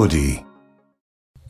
[0.00, 0.42] Melody.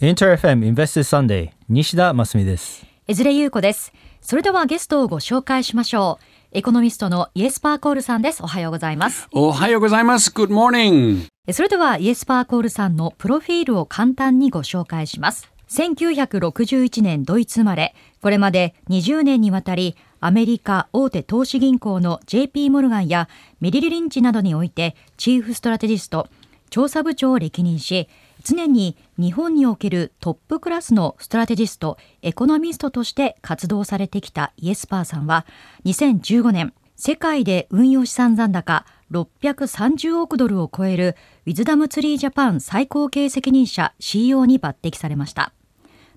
[0.01, 3.93] インター FM Invested Sunday 西田真澄です江連優子です。
[4.21, 6.59] それではゲストをご紹介しましょう。
[6.59, 8.43] エコノミストのイエスパーコールさんです。
[8.43, 9.29] おはようございます。
[9.31, 10.31] おはようございます。
[10.31, 11.29] Good morning.
[11.47, 15.49] えそれではイエスパーコールさんのプロフィールを簡単にご紹介します。
[15.69, 23.29] 1961年ドイツ生まれ、これまで20年にわたりアメリカ大手投資銀行の JP モルガンや
[23.61, 26.27] メリル・リンチなどにおいてチーフストラテジスト、
[26.71, 28.09] 調査部長を歴任し、
[28.43, 35.47] 常に日本におけるトップクラスのストラテジスト、エコノミストとして活動されてきたイエスパーさんは、
[35.85, 41.17] 2015年、世界で運用資産残高630億ドルを超える
[41.47, 45.53] ウィズダムツリージャパン最高経営責任者 CEO に抜擢されました。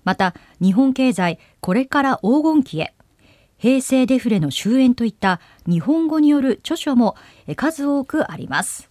[0.04, 2.94] また、日本経済これから黄金期へ、
[3.58, 7.16] 平成デフレの終焉といった日本語による著書も
[7.56, 8.90] 数多くあります。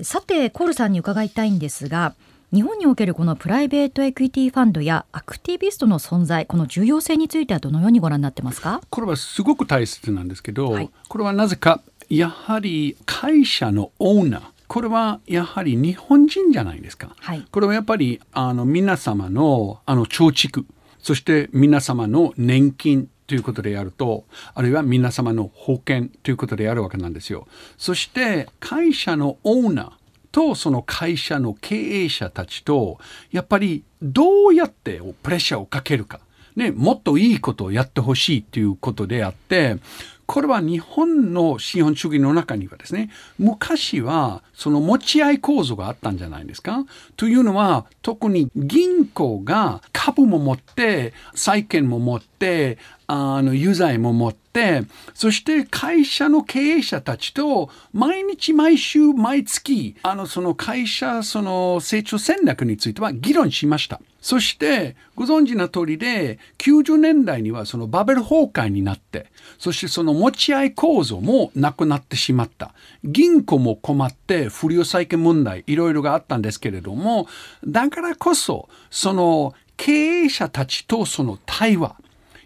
[0.00, 2.14] さて、コールさんに伺いたいんですが、
[2.50, 8.80] 日本におけるこのプライベートエクイティファンドやアクティビストの存在、この重要性についてはどのようにご覧になってますか？
[8.88, 17.14] これはすごく大切なんですけど、はいこれはなぜかやはり会社のオーナーこれはやはり日本人じゃないですか。
[17.20, 20.64] はいこれはやっぱりあの皆様のあの貯蓄
[21.00, 27.46] そして皆様の年金ということでやるとあるいは皆様の保険ということでやるわけなんですよ。
[27.76, 29.90] そして会社のオーナー
[30.32, 32.98] とその会社の経営者たちと
[33.30, 36.20] やっぱりどうやってプレッシャーをかけるか、
[36.56, 39.78] ね、もっといいことをやってほしいということであって
[40.28, 46.84] これは日本の資本主義の中にはですね昔はその持ち合い構造があったんじゃないですか。
[47.16, 52.76] というのは特に銀行が株も持って債券も持って
[53.10, 54.82] あの有罪も持って
[55.14, 64.00] そして会社の経営者たちと毎日毎週毎月あのその会社その成長戦略については議論しました。
[64.20, 72.74] そしてご存知の通りで90年代にはそのバベル崩壊になってそしてその持ち合い構造もなくなってしまった
[73.04, 77.28] 銀行も困って不良債権問題いろいろがあったんですけれども
[77.64, 79.92] だからこそその経
[80.24, 81.96] 営者たちとその対話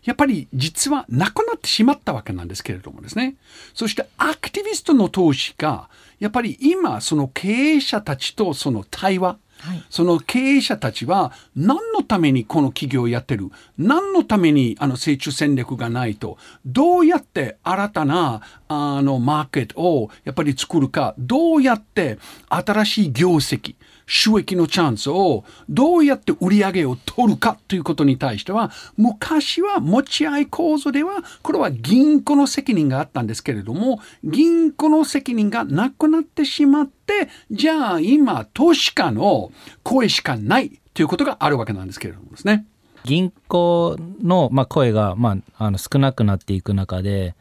[0.05, 3.37] やっぱり実はなくなってしまったわけなんですけれどもですね。
[3.75, 13.49] そしてアクティビストの投資家、やっぱり今その経営者たちとその対話、はいその経営者たちは何のためにこの企業をやってる
[13.79, 16.37] 何のためにあの成長戦略がないと
[16.67, 23.77] どうやって新たなあのマーケットをやっぱり作るかどうやって新しい業績
[24.07, 39.53] 収益のチャンスをどうやって売り上げを取るかということに対しては昔は持ち合い構造ではこれは銀行の責任があったんですけれども銀行の責任がなくなってしまってじゃあ今投資家の
[39.83, 42.67] 声しかないということがあるわけなんですけれどもですね。
[43.05, 47.35] 銀行の、ま、声が、まあ、あの少なくなっていく中で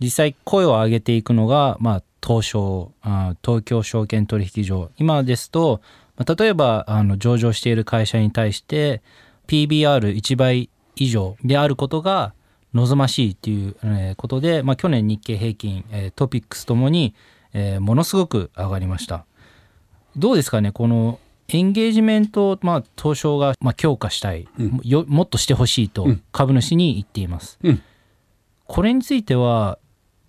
[0.00, 2.92] 実際声を上げていくのが、まあ、東証
[3.44, 5.80] 東京証券取引所今ですと、
[6.24, 9.02] 例えばあの上場している会社に対して
[9.48, 12.34] PBR1 倍以上であることが
[12.74, 17.14] 望ましいという、えーことで、まあ、去年日経平均、えートピックスともに、
[17.52, 19.26] えーものすごく上がりました。
[20.16, 21.18] どうですかねこの
[21.48, 24.80] エンゲージメントを、まあ、東証が、まあ、強化したい、うん。
[24.84, 26.22] よもっとしてほしいとうん。
[26.32, 27.82] 株主に言っています、うん。
[28.66, 29.78] これについては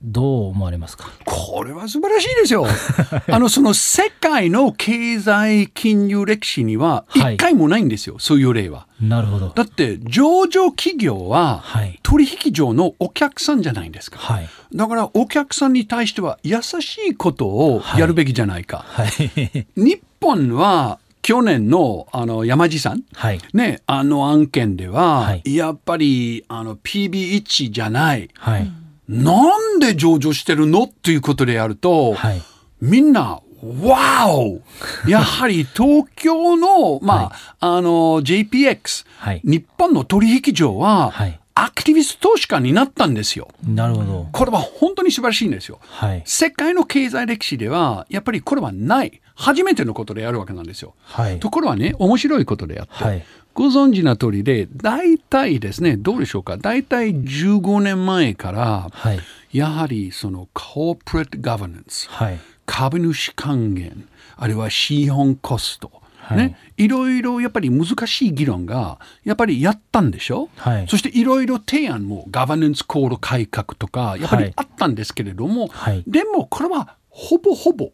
[0.03, 1.09] どう思われますか？
[1.25, 2.65] これは素晴らしいですよ。
[3.31, 8.87] あの、その世界の経済金融歴史にははい一回もないんですよ、そういう例は。
[9.01, 14.19] なるほどだって、上場企業ははい取引所のお客さんじゃないですか。
[14.19, 18.85] はいだから、お客さんに対しては優しいことをやるべきじゃないか。
[18.87, 28.29] はい 日本は去年のあの山地さん、はいね、あの案件では、はいやっぱりあの PB1 じゃない。
[28.35, 28.69] はい
[29.07, 30.83] なんで上場してるの？
[30.83, 32.41] っていうことでやると、はい。
[32.81, 34.61] みんな、わお！
[35.07, 39.41] やはり東京の、まあ、あの、JPX、はい。
[39.43, 41.39] 日本の取引所は、はい。
[41.55, 43.47] アクティビスト投資家になったんですよ。
[43.63, 44.27] なるほど。
[44.31, 45.79] これは本当に素晴らしいんですよ。
[45.83, 46.23] はい。
[46.25, 49.21] 世界の経済歴史では、やっぱりこれはない。
[49.35, 50.93] 初めてのことでやるわけなんですよ。
[51.03, 51.39] はい。
[51.39, 53.23] ところはね、面白いことであって、はい
[53.53, 59.19] ご存知の通りで、大体ですね、どうでしょうか、大体15年前から、はい。
[59.51, 62.39] やはりそのコーポレートガバナンス、はい。
[62.65, 66.37] 株主還元、あるいは資本コスト、はい。
[66.37, 70.87] ね、いろいろやっぱり難しい議論がやっぱりやったんでしょ、はい。
[70.87, 76.03] そしていろいろ提案もガバナンスコード改革とかやっぱりあったんですけれども、はい。
[76.07, 77.91] でもこれはほぼほぼ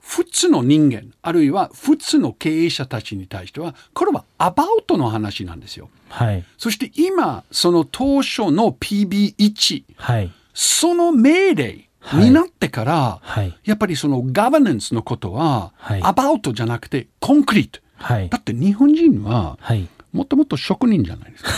[0.00, 5.88] 普通の人間あるいは普通の経営者たちに対してはこれはアバウトの話なんですよ。
[6.08, 6.44] はい。
[6.58, 10.32] そして今その当初の PB1 はい。
[10.52, 13.56] その命令になってから、はい。
[13.64, 17.80] やっぱりそのガバナンスのことは、はいアバウトじゃなくてコンクリート。
[17.94, 18.38] はいだ。
[18.38, 19.88] って日本人ははい。
[20.12, 21.50] もともと職人じゃないですか。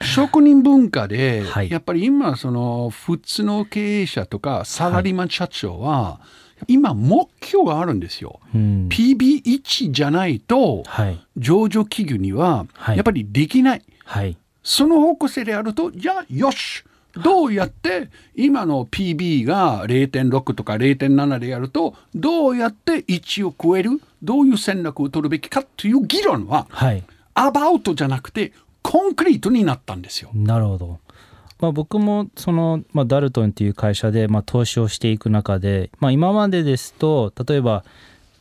[0.04, 6.20] 職人文化で、はいやっぱり今その普通の経営者とかサラリーマン社長は、
[6.68, 8.40] 今目標があるんですよ。
[8.54, 8.88] うん。
[8.90, 11.18] PB1 じゃないとはい。
[11.36, 13.82] 上場企業にははいやっぱりできない。
[14.04, 14.36] はい。
[14.62, 16.84] その方向性であると、じゃあよし
[17.22, 27.04] どうやって今の PB が0.6とか0.7でやるとどうやって1を超えるどういう戦略を取るべきかという議論ははい。
[27.34, 28.52] アバウトじゃなくて
[28.82, 30.30] コンクリートになったんですよ。
[30.34, 30.98] なるほど。
[31.64, 37.84] まあ、僕もその、まあ、ダルトンっていう会社で、まあ、投資をしていく中で、まあ、今までですと例えば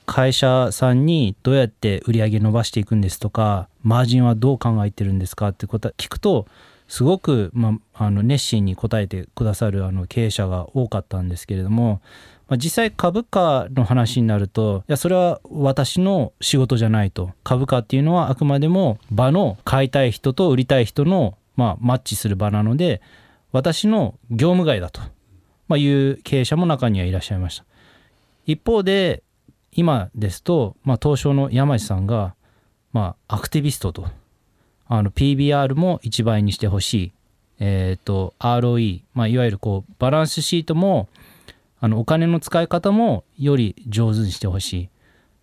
[0.06, 6.48] 会社さんにどうやって売り上げ伸ばしていくんですとかマージンはどう考えてるんですかってこと聞くと
[6.90, 12.02] すごく、まあ、あの熱心に答えてくださるあの経営者が多かったんですけれども、
[12.50, 17.32] まあ、実際株価の話になるといやそれは私の仕事じゃないと。
[17.46, 23.02] 株価っていうのはあくまでも場の買いたい人と売りたい人の、まあ、マッチする場なので
[23.52, 25.02] 私の業務外だと、
[25.68, 27.66] まあ、いう経営者も中にはいらっしゃいました。
[28.46, 29.24] 一方で
[29.72, 32.36] 今ですと、まあ、東証の山地さんが、
[32.92, 34.08] まあ、アクティビストと
[34.88, 37.12] あの PBR も1倍にしてほしい、
[37.60, 41.08] えー、と ROE、まあ、いわゆるこうバランスシートも
[41.80, 44.90] あのお金の使い方もより上手にしてほしい。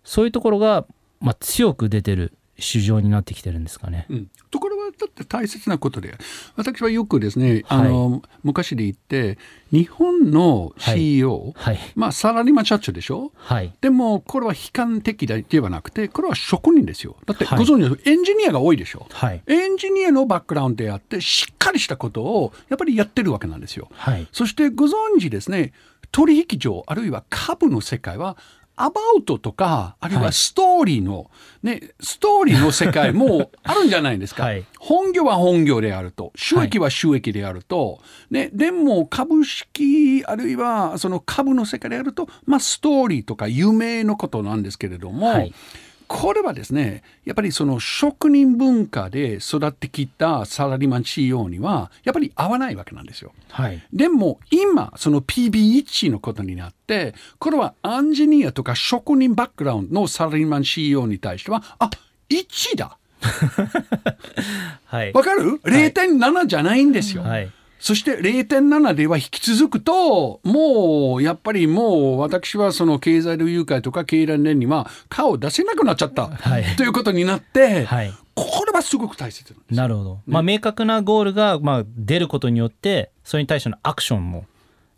[0.03, 0.85] そういうところが、
[1.19, 4.07] まあ、強く出てる市場になってきてるんですかね。
[4.09, 4.69] うん、とこ
[5.01, 6.17] ろはだって大切なことで。
[6.55, 9.37] 私はよくですねあの、昔で言って
[9.71, 11.79] 日本の CEO、はい。
[11.95, 13.31] まあサラリーマン社長でしょ？
[13.35, 13.73] はい。
[13.81, 17.15] でもこれは悲観的ではなくてこれは職人ですよ。
[17.25, 17.59] だってはい。
[17.59, 19.41] ご存知のエンジニアが多いでしょ、はい。
[19.47, 23.87] エンジニアのバックグラウンドであってしっかりしたことをやっぱりやってるわけなんですよ。
[23.93, 24.27] はい。
[24.31, 25.73] そしてご存知ですね。
[26.11, 28.35] 取引所あるいは株の世界は
[28.83, 30.33] アバウトとかあるいははい。
[30.33, 31.29] ストーリーの、
[31.63, 34.65] ねストーリーの世界も あるんじゃないですか、はい。
[34.79, 37.99] 本業は本業であると収益は収益であると、
[38.29, 45.53] ね、でも株式あるいはその株の世界であると、まあ、ストーリーとか夢のことなんですけれども、はい
[46.13, 53.31] これはですねやっぱりその職人文化で育ってきたサラリーマン CEO にはやっぱり合わないわけなんですよ。
[53.49, 61.89] はいでも今その PB1 のことになってこれはエンジニアとか職人バックグラウンドのサラリーマン CEO に対してはあ
[62.29, 62.97] 1だ
[64.85, 67.23] はいわかる ?0.7 じゃないんですよ。
[67.23, 67.49] はい
[67.81, 76.63] そして0.7では引き続くともうやっぱりもう私はその経済同友会とか経団連には顔を出せなくなっちゃった、はい。
[76.77, 78.13] ということになって、はい。
[78.35, 84.45] これはすごく大切なるほど、まあ、明確なゴールが、まあ、出ることによってそれに対してのアクションも、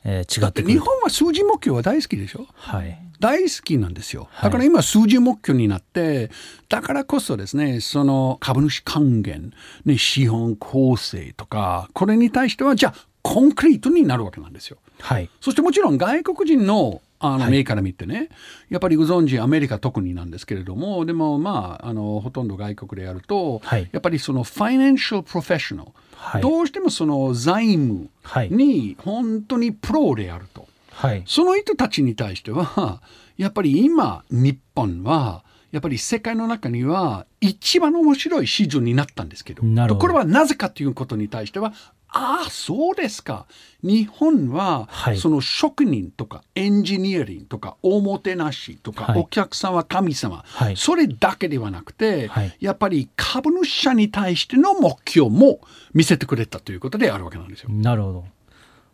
[0.03, 0.77] えー違だってくる。
[0.77, 2.45] と本は数字目標は大好きでしょ？
[2.53, 4.27] はい大好きなんですよ。
[4.31, 6.29] はいだから今数字目標になって、
[6.67, 9.53] だからこそですね、その株主還元、
[9.85, 14.77] ね、資本構成とか、これに対してはじゃあコンクリートになるわけなんですよ。
[14.99, 18.27] はいそしてもちろん外国人のあのはい目から見てね、
[18.69, 30.67] やっぱりご存知アメリカ特になんですけれどもでもまああのほとんど外国でやると、はいやっぱりそのファイナンシャルプロフェッショナル、はいどうしてもその財務はいに本当にプロであると。
[30.93, 31.23] はい。
[31.25, 33.01] その人たちに対しては
[33.37, 40.01] やっぱり今日本はやっぱり世界の中には一番面白い市場になったんですけどなるほど。
[40.01, 41.73] これはなぜかということに対しては
[42.15, 43.47] ああそうですか。
[43.81, 45.17] 日本ははい。
[45.17, 49.19] その職人とかエンジニアリングとかおもてなしとか、はい。
[49.19, 50.77] お客さんは神様、はい。
[50.77, 52.55] それだけではなくて、はい。
[52.59, 55.59] やっぱり株主者に対しての目標も
[55.95, 57.69] 見せてくれたということであるわけなんですよ。
[57.71, 58.27] なるほど、ま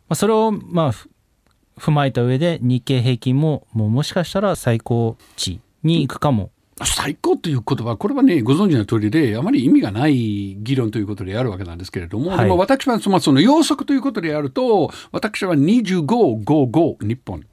[0.07, 1.09] あ、それをまあふ
[1.79, 6.51] 踏まえた上で日経平均ももうもしかしたら最高値に行くかも、
[6.85, 12.39] 最高という言葉これはねご存知の通りであまり意味がない議論ということであるわけなんですけれども、はい。
[12.43, 17.43] でも私はそのその要則ということであると私は2555日本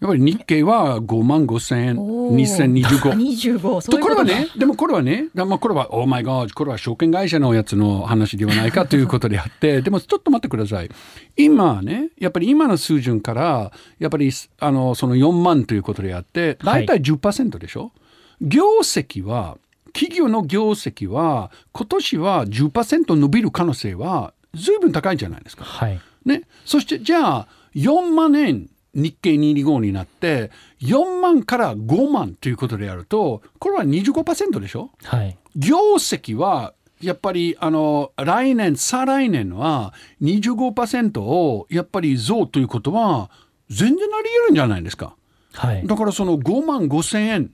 [0.00, 2.36] やっぱり日経は5万5千おー。
[2.36, 10.90] 2025 25そうとこれはねでもこれはねだまあこれは「オーマイガーこれは証券会社のやつの話ではないかということであって でもちょっと待ってください。
[11.36, 17.92] 今ねやっぱり今の水準からやっぱりあのその4万ということであって大体10%でしょ、
[18.40, 19.56] 業績は
[19.94, 25.64] 企業の業績は今年は10%伸びる可能性は随分高いんじゃないですか。
[25.64, 26.00] はい。
[26.24, 34.90] ね、そしてじゃあ4万円日経225になって4万から5万ということでやるとこれは25%でしょ？
[35.02, 35.36] はい。
[35.56, 43.30] 業績はやっぱりあの来年再来年は25%をやっぱり増ということは
[43.68, 45.14] 全然あり得るんじゃないですか。
[45.52, 45.86] はい。
[45.86, 47.50] だからその5万5千円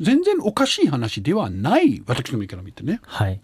[0.00, 3.00] 全然おかしい話ではない私の目から見てね。
[3.02, 3.40] はい。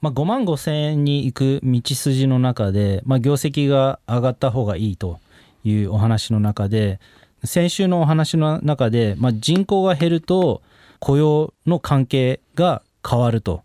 [0.00, 5.18] まあ、5万5千円に行く道筋の中で、まあ、業績が上がった方がいいと
[5.64, 7.00] いうお話の中で
[7.44, 10.62] 先週のお話の中で、まあ、人口が減ると
[10.98, 13.62] 雇用の関係が変わると。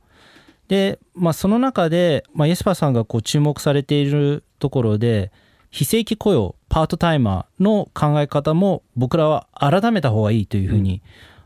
[0.68, 5.32] で、まあ、その中で、まあ、エスパーさんがこう注目されているところで
[5.72, 11.02] 非正規雇用パートタイマーの考え方も僕らは改めた方がいいというふうに、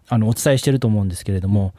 [0.09, 1.73] あのお伝えしてると思うんですけれども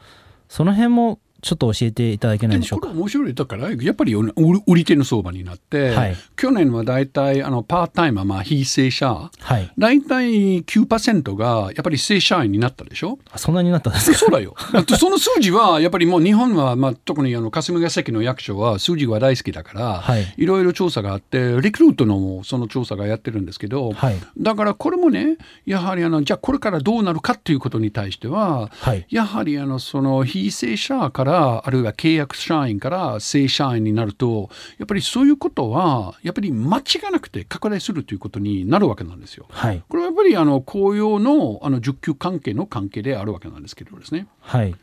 [0.49, 2.87] その辺もちょっと教えていただけないでしょうか？
[2.87, 2.99] これ。
[2.99, 3.33] 面白い。
[3.33, 4.31] だからやっぱり売
[4.75, 6.15] り手の相場になって、はい。
[6.35, 9.31] 去年はだいたいあのパートタイマー、まあ、非正社。
[9.39, 13.19] はい、だいたい9%がやっぱり正社員になったでしょ？
[13.31, 14.17] あそんなになったんですか？
[14.17, 14.55] そうだよ。
[14.71, 20.33] だその数字はやっぱりもう日本は、まあ、特にあの霞が関の役所は数字が大好きだから、はい。
[20.37, 24.15] いろいろ調査があってリクルートのその調査がやってるんですけど、はい。
[24.37, 29.05] だからこれもねやはりあのじゃあこれからどうなるかっていうことに対しては、はい。
[29.09, 39.45] やはりあのその非正社からあるいは契約社員から正社員になるとやっぱりそういうことはやっぱり間違いなくて拡大するということになるわけなんですよ。
[39.49, 44.27] はいこれはやっぱりあの雇用のあの受給関係の関係であるわけなんですけどですね。
[44.41, 44.75] はい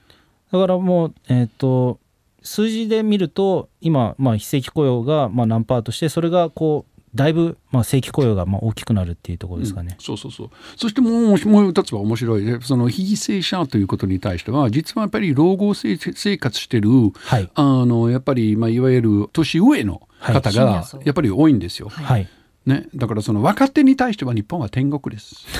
[0.53, 1.99] だからもうえっ、と
[2.43, 9.96] 数字で見ると今、まあ、非正規雇用がまあ何パーとしてそれがこうだいぶまあ正規雇用がまあ大きくなるっていうところですかね。
[9.99, 10.50] そうそうそう。
[10.76, 21.88] そしてもうもう一つは面白いでその非正社ということに対しては実はやっぱり老後生生活してる、はいあのやっぱり、まあ、いわゆる年上の方が層やっぱり多いんですよ。
[21.88, 22.28] はい
[22.66, 25.46] ね、だからその若手に対しては日本は天国です。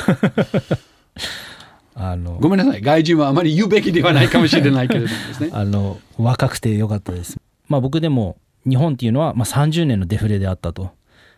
[1.95, 5.51] あのごめんなさい外人はあまり言うべきではないかもしれないけれどもですね。
[5.55, 7.41] あの若くてよかったです。
[7.69, 8.37] まあ僕でも
[8.69, 10.91] 日本っていうのはまあ30年のデフレであったと。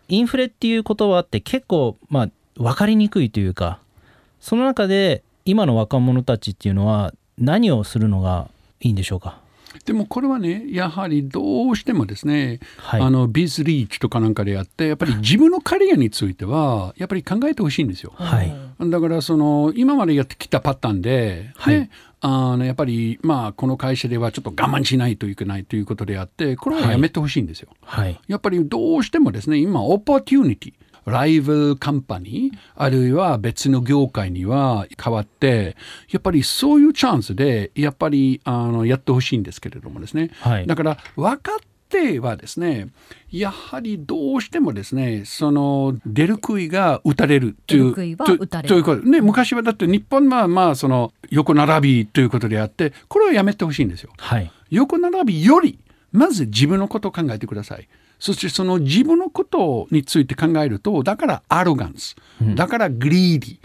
[0.09, 3.79] インフレっていう言葉って結構まあ分かりにくいというか
[4.41, 8.49] その中で今の若者たちっていうのは何をするのが
[8.81, 9.39] いいんでしょうか？
[9.85, 13.01] でもこれはねやはりどうしてもですね、はい。
[13.01, 18.13] あのビズリーチとかなんかでやってやっぱり自分のキャリアについてはやっぱり考えてほしいんですよ。
[18.15, 18.55] はい。
[18.81, 21.81] だからその今までやってきたパターンで、はい。
[21.81, 27.69] ねあのやっぱりまあこの会社ではちょっと我慢しないといけないということであってこれはやめてほしいんですよ。
[27.83, 28.19] はい。
[28.27, 30.73] やっぱりどうしてもですね今 opportunity
[31.11, 35.77] ライバル company あるいは別の業界には変わって
[36.11, 40.67] やっぱりそういうチャンスでやっぱりあのやってほしいんですけれどもですね、はい。
[40.67, 42.89] だから分かってはですね
[43.31, 49.03] やはりどうしてもですねその出る杭が打たれるというと打たれるということ。
[49.03, 54.11] ね昔はだって日本はまあその横並びということであってこれはやめてほしいんですよ。
[54.19, 54.51] はい。
[54.71, 55.79] 横並びより
[56.13, 57.89] まず自分のことを考えてください
[58.19, 62.17] そしてその自分のことについて考えるとだからアロガンス。
[62.55, 63.59] だからグリーディ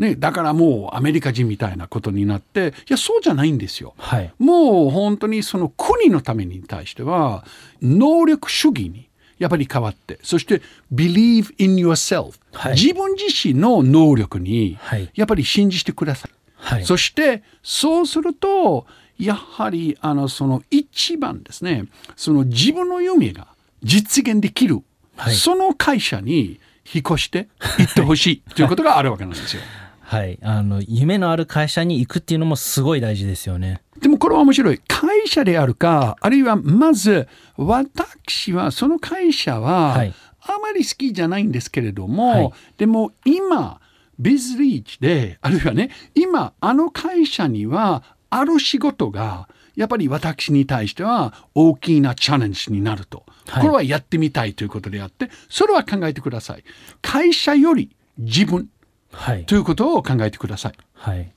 [0.00, 3.92] ね、だからもうアメリカ人みたいなことになっていやそうじゃないんですよ。
[3.98, 4.32] はい。
[4.38, 7.44] もう本当にその国のために対しては
[7.82, 12.72] 能力主義にやっぱり変わってそして believe in yourself、はい。
[12.76, 15.10] 自分自身の能力にはい。
[15.14, 16.30] やっぱり信じてください。
[16.54, 16.84] はい。
[16.86, 18.86] そしてそうすると
[19.18, 21.84] やはりあのその一番ですね
[22.16, 23.48] その自分の夢が
[23.82, 24.82] 実現できる、
[25.16, 25.34] はい。
[25.34, 26.60] その会社に
[26.92, 29.62] 引っ越して行ってほしいということがあるわけなんですよ。
[30.00, 30.38] はい。
[30.42, 33.82] あの夢のある会社に行くっていうのもすごい大事ですよね。
[34.00, 34.80] でもこれは面白い。
[34.88, 40.14] 会社であるかあるいはまず私はその会社ははい。
[40.42, 42.52] あまり好きじゃないんですけれども、はい。
[42.78, 43.80] でも今
[44.18, 49.48] ビズリーチであるいはね今あの会社にはある仕事が
[49.80, 53.62] やっぱり私に対しては大きなチャレンジになると、はい。
[53.62, 56.64] これはやってみたいということであってそれは考えてください。
[57.00, 58.68] 会社より自分
[59.10, 59.46] はい。
[59.46, 60.72] ということを考えてください。
[60.92, 61.32] はい。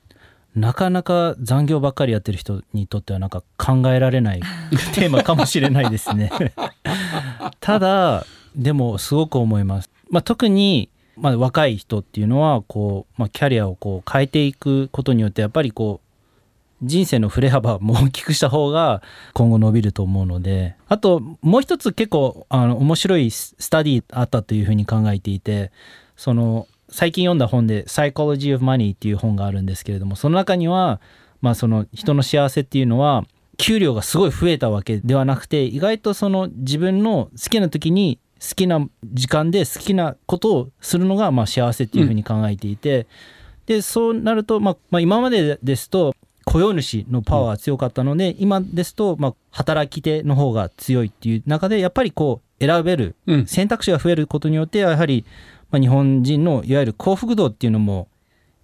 [0.55, 4.41] なかなか残業ばっかりやってる人にとってはなんか考えられない
[4.93, 6.29] テーマかもしれないですね。
[7.61, 8.25] ただ
[8.57, 16.02] でもすごく思います、まあ、特に、まあ、若い人っていうのはこう、まあ、キャリアをこう変えていくことによってやっぱりこう
[16.83, 19.01] 人生の振れ幅も大きくした方が
[19.33, 25.71] 今後伸びると思うのであともう一つ結構あの面白いスタディあったというふうに考えていて
[26.15, 31.01] その最近読んだ本で「Psychology of Money」っていう本があるんですけれどもその中には、
[31.41, 33.25] まあ、その人の幸せっていうのは
[33.57, 43.07] 給料がすごい増えたわけではなくて意外とその自分の好きな時に好きな時間で好きなことをするのがまあ幸せっていうふうに考えていて、
[43.65, 46.13] でそうなると、まあまあ、今までですと
[46.45, 55.25] 雇用主のパワーが強かったので、今ですとまあ働き手の方が強いっていう中でやっぱりこう選べるうん選択肢が増えることによってやはり
[55.71, 58.07] まあ日本人のいわゆる幸福度っていうのも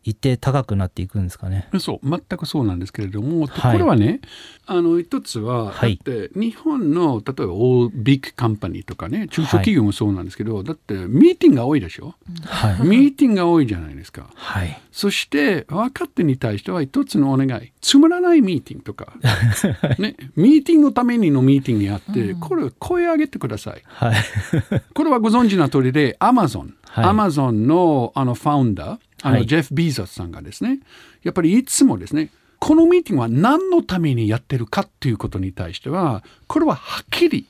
[0.04, 1.68] 一定高くなっていくんですかね。
[1.80, 3.72] そう全くそうなんですけれども、はい。
[3.74, 4.22] これはね
[4.66, 6.00] あの一つは、はい。
[6.04, 12.16] だって日本の例えば大ビッグカンパニーとかね中小企業もそうなんですけど、だってミーティングが多いでしょ、
[12.46, 14.30] はい、ミーティングが多いじゃないですか。
[14.36, 17.72] はい、そして若手に対しては一つのお願い。
[17.82, 19.14] つまらないミーティングとか、
[20.00, 23.82] ね、ミーティングのためにのミーティングにあって、これ声上げてください。
[23.86, 24.16] はい、
[24.94, 27.06] これはご存知の通りで、アマゾン、はい。
[27.06, 30.80] アマゾンのあのファウンダー、あのはいジェフ・ビーゾスさんがですね、
[31.24, 37.46] やっぱりいつもですね、このミーティングは何のためにやってるかっていうことに対しては、これははっきり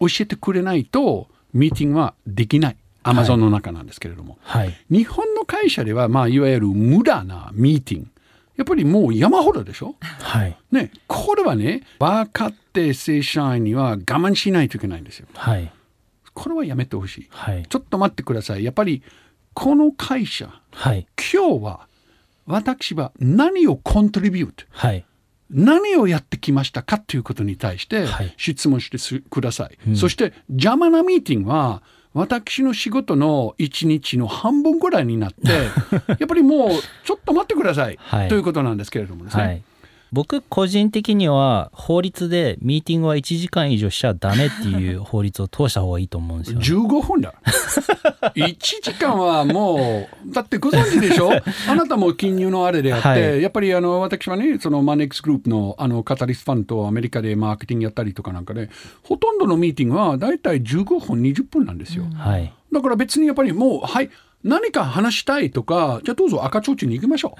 [0.00, 2.76] 教えてくれないと、ミーティングはできない。
[3.04, 4.38] アマゾンの中なんですけれども。
[4.42, 8.08] はい、日本の会社では、まあ、いわゆる無駄なミーティング。
[8.56, 9.96] やっぱりもう山ほどでしょ？
[10.00, 15.26] はい、ね、これはね、分かって正社員には我慢しないといけないんですよ。
[15.34, 15.72] はい、
[16.32, 17.26] これはやめてほしい。
[17.30, 18.62] はい、ちょっと待ってください。
[18.62, 19.02] やっぱり
[19.54, 21.86] この会社、はい、今日は
[22.46, 25.04] 私は何をコントリビュート、はい、
[25.50, 28.34] 何をやってきましたかということに対してはい。
[28.36, 29.96] 質問してすください。
[29.96, 31.82] そして邪魔なミーティングは
[32.14, 35.50] 私の仕事の一日の半分ぐらいになって、
[36.18, 36.70] やっぱりもう
[37.04, 38.28] ちょっと待ってください、はい。
[38.28, 39.62] ということなんですけれどもですね。
[40.12, 40.24] はい。
[40.24, 46.64] 僕個人的には法律でミーティングは1時間以上しちゃダメっていう法律を通した方がいいと思うんですよ、ね。
[46.64, 47.34] 15分だ。
[48.34, 51.30] 1時間はもう、だってご存知でしょ？
[51.68, 58.70] あなたも金融のあれであって、はいやっぱりあの私はね、そのマネックスグループのあのカタリスファンとアメリカでマーケティングやったりとかなんかで、
[59.02, 62.04] ほとんどのミーティングはだいたい15分、20分なんですよ。
[62.14, 62.52] はい。
[62.72, 64.10] だから別にやっぱりもう、はい、
[64.44, 67.36] 何か話したいとか、じゃあどうぞ赤ちょうちんに行きましょ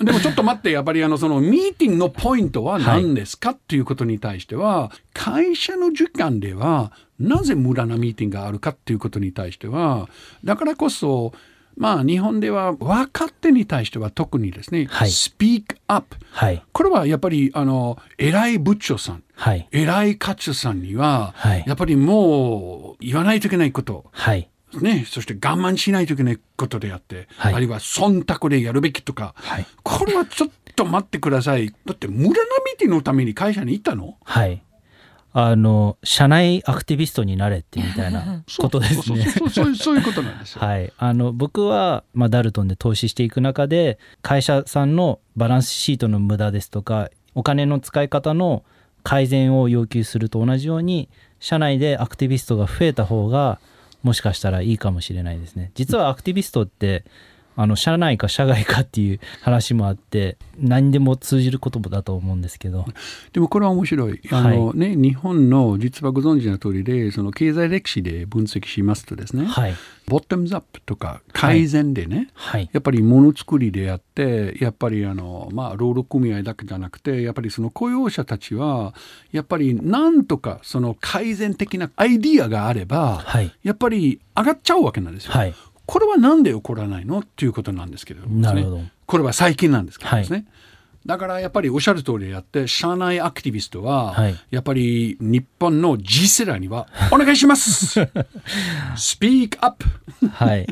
[0.00, 0.02] う。
[0.04, 10.08] でもちょっと待って、やっぱりあのそのミーティングのポイントは何ですかっていうことに対しては、会社の時間ではなぜ無駄なミーティングがあるかっていうことに対しては、
[10.44, 11.32] だからこそ、
[11.76, 16.16] まあ日本では若手に対しては特にですね、はいスピークアップ。
[16.30, 16.62] はい。
[16.72, 19.68] これはやっぱりあの偉い部長さん、はい。
[19.70, 24.48] 偉い課長さんには、はいやっぱりもう言わないといけないこと、はい。
[24.80, 31.74] ね、そして我慢しないといけないことであって、はいあるいは忖度でやるべきとか、はいこれはちょっと待ってください。
[31.84, 32.34] だって無駄な
[32.82, 34.16] ミのために会社に行ったの？
[34.24, 34.62] はい。
[35.38, 39.26] あの、社内アクティビストになれってみたいな ことですそうね。
[39.74, 40.62] そういうことなんですよ。
[40.64, 48.64] はい、あの僕は、まあ、ダルトンで投資していく中で会社さんのバランスシートの無駄ですとかお金の使い方の
[49.02, 53.60] 改善を要求すると同じように社内でアクティビストが増えた方が
[54.06, 55.72] もしかしたらいいかもしれないですね。
[55.74, 57.04] 実はアクティビストって
[57.56, 62.84] あの社内か社外かっていう話もあって何でも通じる言葉だと思うんですけど。
[63.32, 64.20] でもこれは面白い。
[64.30, 69.74] あの、ね、日本の実はご存知の通りで、その経済歴史で分析しますとですね、はい。
[70.06, 72.68] ボトムズアップとか改善でね、はい。
[72.72, 78.94] やっぱりものづくりであってやっぱりあの、まあ、労働組合だけじゃなくてやっぱりその雇用者たちは
[79.32, 83.52] やっぱりなんとかその改善的なアイディアがあれば、はい。
[83.62, 85.32] やっぱり上がっちゃうわけなんですよ。
[85.88, 87.20] はいこれはなんで起こらないの？
[87.20, 88.26] っていうことなんですけれど。
[88.26, 88.80] ねなるほど。
[89.06, 90.44] これは最近なんですけどですね。
[91.06, 94.36] だからやっぱりおっしゃる通りであって社内アクティビストは、はい。
[94.50, 98.00] やっぱり日本の G 世代にはお願いします。
[98.96, 99.86] スピークアップ
[100.26, 100.66] はい。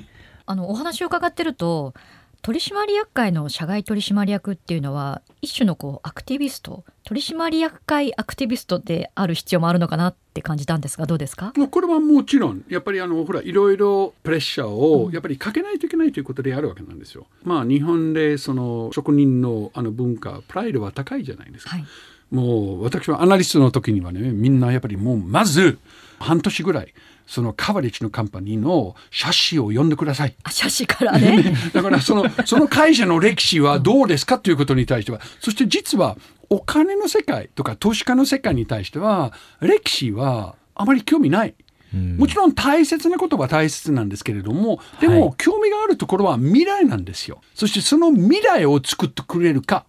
[0.46, 1.94] あのお話を伺ってると
[2.42, 11.52] 取締役会の社外取締役っていうのは一種のこうアクティビスト取締役会アクティビストである必要もあるのかなって感じたんですがどうですか？
[11.70, 17.26] これはもちろんやっぱりあのほらいろいろプレッシャーをやっぱりかけないといけないということであるわけなんですよ。
[17.42, 21.70] まあ日本でその職人のあの文化プライドは高いじゃないですか。
[21.70, 21.84] はい
[22.34, 25.78] もう私はアナリストの時にはねみんなやっぱりもうまず
[26.18, 26.92] 半年ぐらい
[27.26, 30.34] そのカバレッジのカンパニーの写真を読んでください。
[30.42, 36.18] あ写真からね だからそのその会社の歴史はどうですかということに対してはそして実は
[36.50, 41.54] お金の世界とか投資家の世界に対しては歴史はあまり興味ない。
[41.94, 47.40] うんもちろん大切なことは大切なんですけれどもでもはい興味があるところは未来なんですよ。
[47.54, 49.84] そしてその未来を作ってくれるか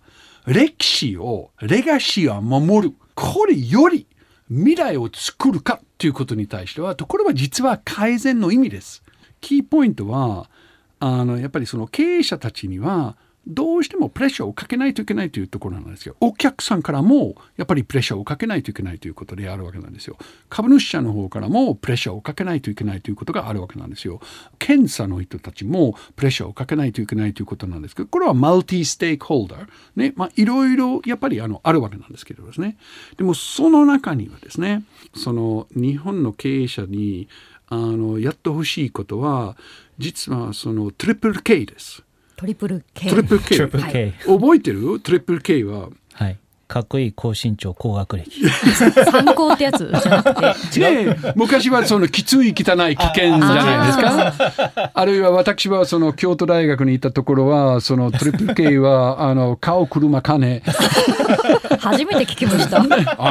[0.46, 4.08] 歴史をレガシーを守るこれより
[4.50, 9.04] 未来を作るかということに対してはところは実は改善の意味です。
[9.42, 10.50] キーポイントは
[11.00, 16.16] あのやっぱりその経営者たちにはどうしてもプレッシャーをかけないといけないというところなんですよ。
[16.20, 20.18] お客さんからもやっぱりプレッシャーをかけないといけないということであるわけなんですよ。
[20.50, 24.20] 株主者の方からもプレッシャーをかけないといけないということがあるわけなんですよ。
[24.58, 29.68] 検査の人たちもプレッシャーをかけないといけないということなんですけど、これはマルティステークホルダー。
[29.96, 32.78] ね、まあいろいろやっぱりあのあるわけなんですけどですね。
[33.18, 34.84] でもその中にはですね、
[35.16, 37.28] その日本の経営者に
[37.68, 39.58] あのやってほしいことは、
[39.98, 42.05] 実はそのトリプル K です。
[42.36, 44.12] トリプル K トリプル K。
[44.26, 45.00] 覚えてる？
[45.00, 45.90] トリプル K は。
[46.14, 46.38] はい。
[46.68, 48.42] かっこいい高身長高学歴。
[49.12, 54.00] 参考ってやつじゃなくて ねえ昔はそのきつい汚い危険じゃないです
[54.74, 54.92] か？
[54.94, 60.62] あるいは私はその京都大学にいたところはそのトリプル K は あの顔車金。
[61.80, 62.84] 初めて聞きました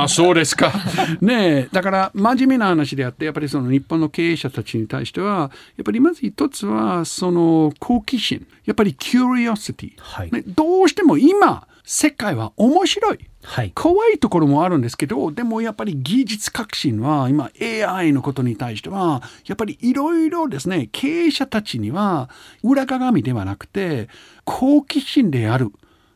[0.05, 0.73] あそうですか。
[1.21, 13.19] ねえだから真面目な話であってやっぱりその日本の経営者たちに対してはやっぱりまず一つはその好奇心やっぱり curiosity、はいね、どうしても今世界は面白い。
[13.43, 13.73] はい。
[13.75, 22.31] 怖いところもあるんですけどでもやっぱり技術革新は今 AI のことに対してはやっぱりいろいろですね経営者たちには
[22.63, 24.09] 裏鏡ではなくて
[24.45, 25.73] 好奇心である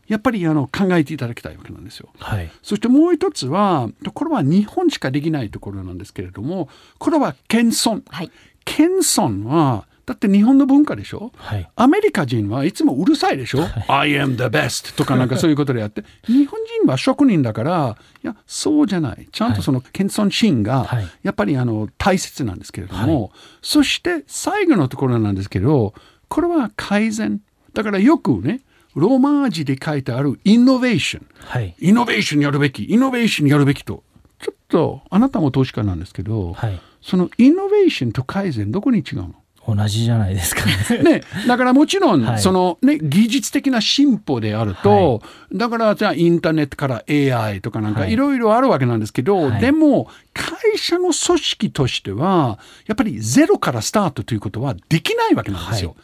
[0.07, 2.09] やっぱりあの考えていただきたいわけなんですよ。
[2.19, 2.51] はい。
[2.63, 8.03] そしてもう一つはこれは日本しかできないところなんですけれどもこれは謙遜。
[8.09, 8.31] はい
[8.65, 11.33] 謙遜はだって日本の文化でしょ？
[11.37, 11.71] はい。
[11.77, 19.29] アメリカ人はいつもうるさいでしょ ?I am the best とかなんかそういうことでやって、日本人は職人だから、いや、そうじゃない。
[19.31, 25.93] ちゃんとその謙遜心がはい、やっぱりあの大切なんですけれども、そして最後のところなんですけど、
[26.29, 27.43] これは改善。
[27.75, 28.63] だからよくね、
[28.95, 31.27] ローマ字で書いてあるイノベーション。
[31.39, 31.75] はい。
[31.79, 34.03] イノベーションやるべき、イノベーションやるべきと。
[34.39, 36.81] ちょっと、あなたも投資家なんですけど、はい。
[37.01, 39.35] そのイノベーションと改善、どこに違うの？
[39.75, 41.03] 同じじゃないですかね。
[41.05, 55.91] ね、だからもちろん、はいそのね、技術的な進歩であると、だからじゃあインターネットから AI とかなんかはいいろいろあるわけなんですけど、はいでも会社の組織としてはやっぱりゼロからスタートということはできないわけなんですよ。
[55.91, 55.99] はい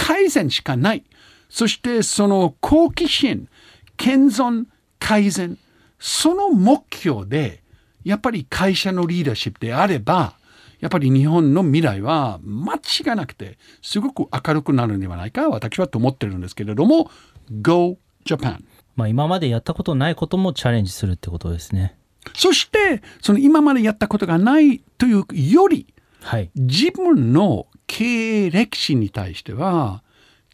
[0.00, 1.04] 改善しかない。
[1.50, 3.48] そしてその好奇心、
[3.98, 4.64] 謙遜、
[4.98, 5.58] 改善、
[5.98, 7.62] その目標で
[8.02, 10.34] やっぱり会社のリーダーシップであれば、
[10.80, 17.10] やっぱり日本の未来は間違いなくてすごく明るくなるんではないか私はと思ってるんですけれども
[17.60, 18.64] Go Japan
[18.96, 21.96] まあ今までやったことないこともチャレンジするってことですね。
[22.34, 25.86] そしてその今までやったことがないというより
[26.22, 26.50] はい。
[26.54, 30.02] 自分の経営歴史に対しては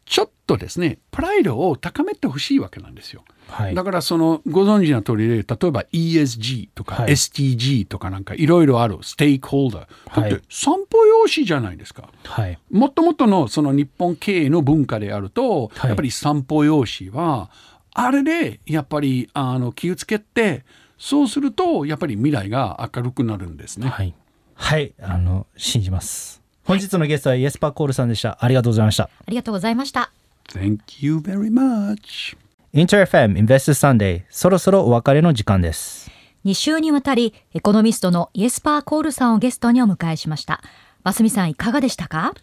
[0.05, 3.25] ちょっとですねプライドを高めてほしいわけなんですよ。
[3.49, 3.75] はい。
[3.75, 12.09] だからそのご存知の通りで例えば ESG とかはい STG とかなんかいろいろあるステークホルダーはいだって散歩用紙じゃないですか。
[12.25, 12.59] はい。
[12.71, 17.51] もともとのその日本経営の文化であると、はいやっぱり散歩用紙は
[17.93, 20.65] あれでやっぱりあの気をつけて
[20.99, 23.89] そうするとやっぱり未来が明るくなるんですね。
[23.89, 24.15] はい。
[24.55, 24.95] はい。
[25.01, 26.43] あの、信じます。
[26.65, 28.39] 本日のゲストはイエスパーコールさんでした。
[28.41, 29.05] ありがとうございました。
[29.05, 30.11] ありがとうございました。
[30.49, 32.37] Thank you very much.
[32.77, 36.11] インター FM Invest Sunday そろそろお別れの時間です。
[36.45, 40.61] 2週にわたりエコノミストのイエスパー・コールさんをゲストにお迎えしました。
[41.03, 42.35] ますみさんいかがでしたか？